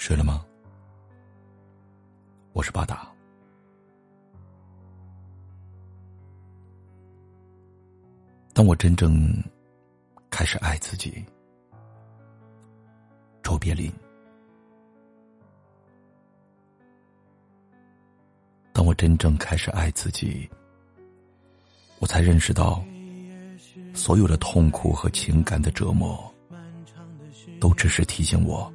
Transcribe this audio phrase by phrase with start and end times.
[0.00, 0.42] 睡了吗？
[2.54, 3.06] 我是巴达。
[8.54, 9.30] 当我真正
[10.30, 11.22] 开始爱自己，
[13.42, 13.92] 周别林。
[18.72, 20.48] 当我真正开始爱自己，
[21.98, 22.82] 我才认识到，
[23.92, 26.34] 所有的痛苦和情感的折磨，
[27.60, 28.72] 都只是提醒我。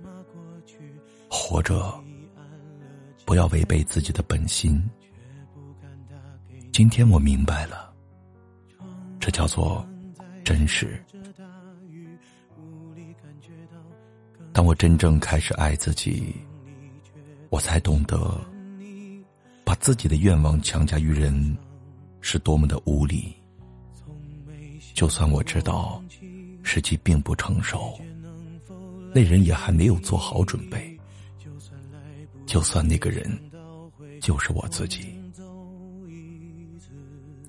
[1.48, 1.94] 活着，
[3.24, 4.84] 不要违背自己的本心。
[6.74, 7.94] 今天我明白了，
[9.20, 9.88] 这叫做
[10.44, 11.00] 真实。
[14.52, 16.36] 当我真正开始爱自己，
[17.52, 18.42] 我才懂得，
[19.64, 21.56] 把自己的愿望强加于人，
[22.22, 23.36] 是多么的无理。
[24.96, 26.04] 就算我知道
[26.64, 28.00] 时机并不成熟，
[29.14, 30.92] 那人也还没有做好准备。
[32.46, 33.28] 就算那个人
[34.22, 35.14] 就是我自己，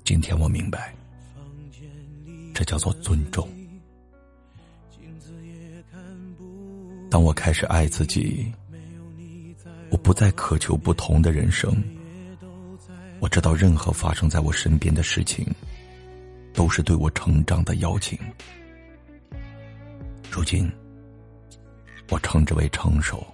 [0.05, 0.95] 今天我明白，
[2.55, 3.49] 这叫做尊重。
[7.11, 8.53] 当我开始爱自己，
[9.91, 11.73] 我不再渴求不同的人生。
[13.21, 15.47] 我知道，任何发生在我身边的事情，
[16.53, 18.19] 都是对我成长的邀请。
[20.31, 20.71] 如今，
[22.11, 23.25] 我称之为成熟。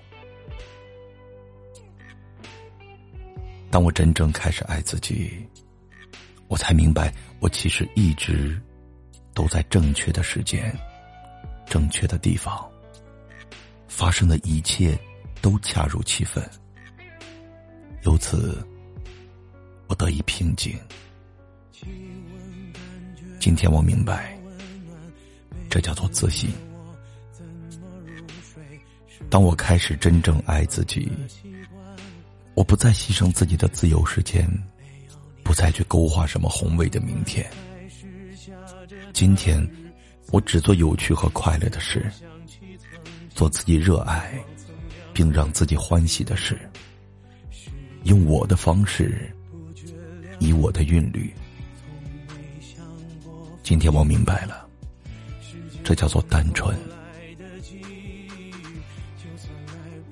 [3.73, 5.33] 当我真正开始爱自己，
[6.49, 8.61] 我才明白，我其实一直
[9.33, 10.71] 都在正确的时间、
[11.65, 12.71] 正确的地方，
[13.89, 14.95] 发生的一切
[15.41, 16.47] 都恰如其分。
[18.03, 18.63] 由此，
[19.87, 20.79] 我得以平静。
[23.41, 24.39] 今天我明白，
[25.71, 26.51] 这叫做自信。
[29.31, 31.11] 当我开始真正爱自己。
[32.55, 34.47] 我不再牺牲自己的自由时间，
[35.43, 37.49] 不再去勾画什么宏伟的明天。
[39.15, 39.67] 今天，
[40.31, 42.11] 我只做有趣和快乐的事，
[43.35, 44.39] 做自己热爱
[45.15, 46.59] 并让自己欢喜的事，
[48.05, 49.35] 用我的方式，
[50.39, 51.33] 以我的韵律。
[53.63, 54.69] 今天我明白了，
[55.83, 56.77] 这叫做单纯。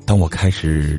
[0.06, 0.98] 当我开始。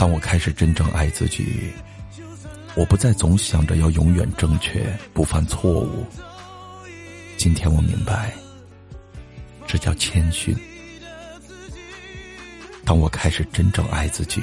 [0.00, 1.70] 当我开始真正爱自己，
[2.74, 6.06] 我不再总想着要永远正确、不犯错误。
[7.36, 8.32] 今天我明白，
[9.66, 10.56] 这叫谦逊。
[12.82, 14.40] 当我开始真正爱自己，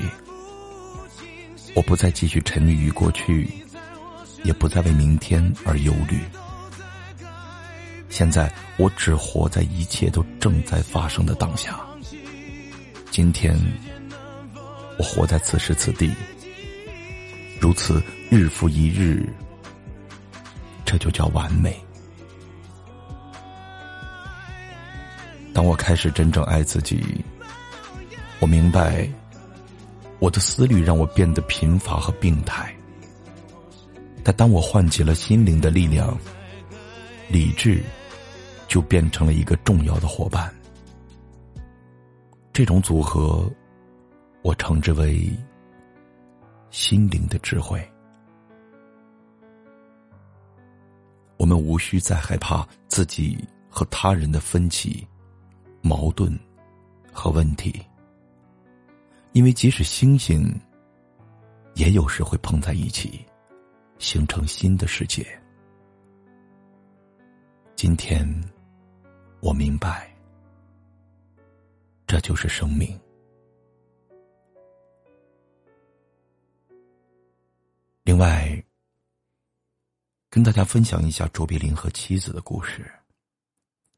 [1.74, 3.50] 我不再继续沉溺于过去，
[4.44, 6.20] 也不再为明天而忧虑。
[8.10, 11.80] 现在，我只活在一切都正在发生的当下。
[13.10, 13.60] 今天。
[14.98, 16.12] 我活在此时此地，
[17.60, 19.32] 如此日复一日，
[20.84, 21.80] 这就叫完美。
[25.54, 27.24] 当我开始真正爱自己，
[28.40, 29.08] 我明白，
[30.18, 32.76] 我的思虑让我变得贫乏和病态。
[34.24, 36.18] 但当我唤起了心灵的力量，
[37.30, 37.84] 理智
[38.68, 40.52] 就变成了一个重要的伙伴。
[42.52, 43.48] 这种组合。
[44.48, 45.30] 我称之为
[46.70, 47.86] 心灵的智慧。
[51.36, 55.06] 我们无需再害怕自己和他人的分歧、
[55.82, 56.34] 矛盾
[57.12, 57.86] 和问题，
[59.34, 60.50] 因为即使星星
[61.74, 63.26] 也有时会碰在一起，
[64.00, 65.28] 形成新的世界。
[67.76, 68.26] 今天，
[69.42, 70.10] 我明白，
[72.08, 72.98] 这就是生命。
[78.18, 78.64] 另外，
[80.28, 82.92] 跟大家分享一下卓别林和妻子的故事。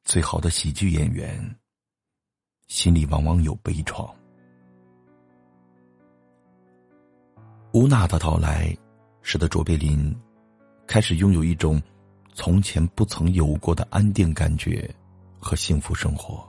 [0.04, 1.40] 最好的喜剧演员，
[2.68, 4.14] 心里往往有悲怆。
[7.72, 8.78] 乌娜的到来，
[9.22, 10.14] 使得卓别林
[10.86, 11.82] 开始拥有一种
[12.34, 14.94] 从前不曾有过的安定感觉
[15.40, 16.46] 和幸福生活。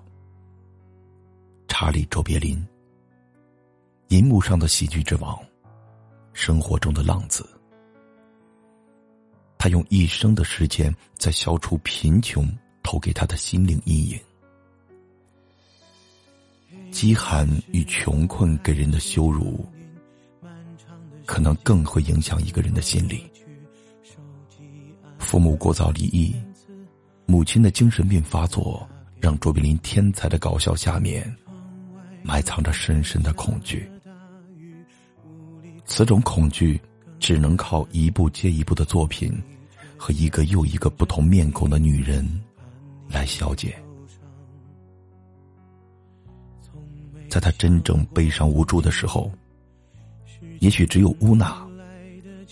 [1.68, 2.66] 查理·卓别林，
[4.08, 5.40] 银幕上的喜剧之王，
[6.32, 7.48] 生活中的浪子。
[9.62, 12.48] 他用一生的时间在消除贫穷
[12.82, 14.18] 投给他的心灵阴影。
[16.90, 19.62] 饥寒与穷困给人的羞辱，
[21.26, 23.30] 可能更会影响一个人的心理。
[25.18, 26.34] 父母过早离异，
[27.26, 28.88] 母亲的精神病发作，
[29.20, 31.30] 让卓别林天才的搞笑下面，
[32.22, 33.86] 埋藏着深深的恐惧。
[35.84, 36.80] 此种恐惧，
[37.20, 39.30] 只能靠一部接一部的作品，
[39.96, 42.26] 和一个又一个不同面孔的女人，
[43.08, 43.78] 来消解。
[47.28, 49.30] 在他真正悲伤无助的时候，
[50.58, 51.64] 也许只有乌娜，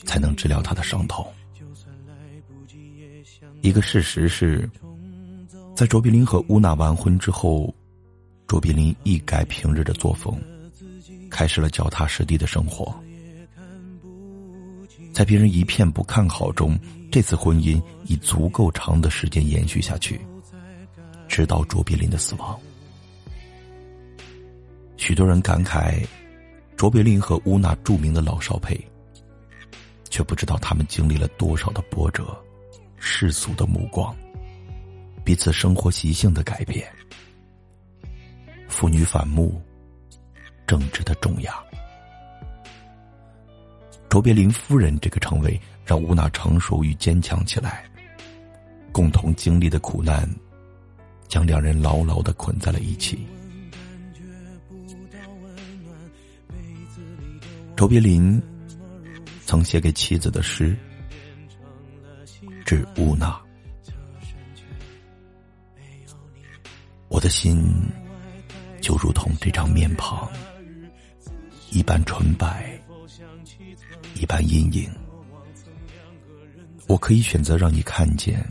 [0.04, 1.26] 才能治疗他的伤痛。
[3.62, 4.70] 一个事实是，
[5.74, 7.74] 在卓别林和乌娜完婚之后，
[8.46, 10.38] 卓别林一改平日的作风，
[11.28, 12.94] 开始了脚踏实地的生活。
[15.18, 16.78] 在别人一片不看好中，
[17.10, 20.20] 这次婚姻以足够长的时间延续下去，
[21.26, 22.56] 直到卓别林的死亡。
[24.96, 26.06] 许多人感慨，
[26.76, 28.80] 卓别林和乌娜著名的老少配，
[30.08, 32.40] 却不知道他们经历了多少的波折、
[32.96, 34.14] 世俗的目光、
[35.24, 36.88] 彼此生活习性的改变、
[38.68, 39.60] 妇女反目、
[40.64, 41.52] 政治的重压。
[44.18, 47.84] 卓别林夫人这个称谓让乌娜成熟与坚强起来。
[48.90, 50.28] 共同经历的苦难，
[51.28, 53.24] 将两人牢牢的捆在了一起。
[57.76, 58.42] 卓别林
[59.46, 60.76] 曾写给妻子的诗，
[62.66, 63.40] 致乌娜。
[67.06, 67.72] 我的心
[68.80, 70.28] 就如同这张面庞，
[71.70, 72.76] 一般纯白。
[74.20, 74.90] 一般阴影，
[76.88, 78.44] 我可以选择让你看见，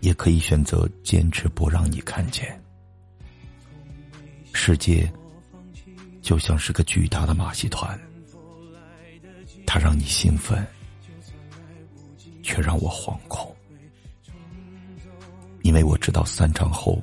[0.00, 2.58] 也可以选择坚持不让你看见。
[4.54, 5.12] 世界
[6.22, 8.00] 就像是个巨大的马戏团，
[9.66, 10.66] 它让你兴奋，
[12.42, 13.54] 却让我惶恐，
[15.62, 16.98] 因为我知道散场后，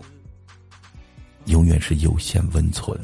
[1.46, 3.00] 永远是有限温存，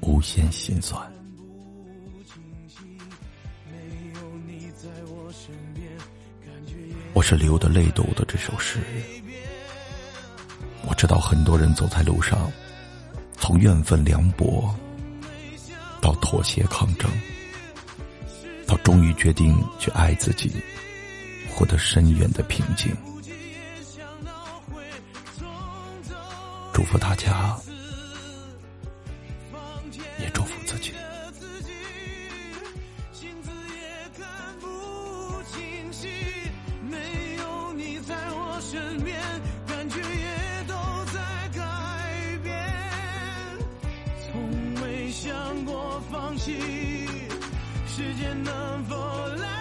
[0.00, 1.08] 无限心酸。
[7.12, 8.78] 我是流的泪抖的这首诗。
[10.86, 12.50] 我知道很多人走在路上，
[13.36, 14.74] 从怨愤凉薄，
[16.00, 17.10] 到妥协抗争，
[18.66, 20.52] 到终于决定去爱自己，
[21.52, 22.96] 获得深远的平静。
[26.72, 27.56] 祝福大家。
[38.70, 39.18] 身边
[39.66, 40.74] 感觉也都
[41.06, 41.18] 在
[41.58, 42.54] 改变。
[44.22, 46.52] 从未想过放弃
[47.88, 48.94] 时间能否
[49.38, 49.59] 来